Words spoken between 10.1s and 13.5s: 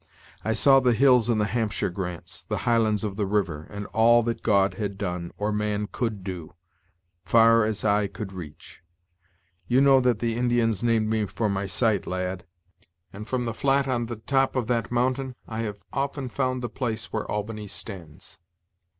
the Indians named me for my sight, lad; and from